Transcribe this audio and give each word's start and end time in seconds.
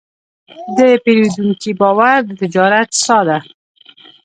د 0.77 0.79
پیرودونکي 1.03 1.71
باور 1.81 2.17
د 2.27 2.29
تجارت 2.41 2.89
ساه 3.03 3.23
ده. 3.27 3.39